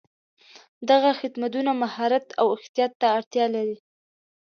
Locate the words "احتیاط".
2.57-2.91